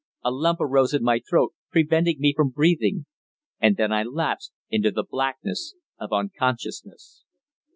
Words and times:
A 0.23 0.31
lump 0.31 0.59
arose 0.59 0.95
in 0.95 1.03
my 1.03 1.19
throat, 1.29 1.53
preventing 1.69 2.15
me 2.19 2.33
from 2.35 2.49
breathing. 2.49 3.05
And 3.59 3.77
then 3.77 3.91
I 3.93 4.01
lapsed 4.01 4.51
into 4.67 4.89
the 4.89 5.05
blackness 5.07 5.75
of 5.99 6.11
unconsciousness. 6.11 7.23